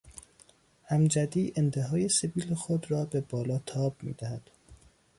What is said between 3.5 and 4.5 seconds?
تاب میدهد.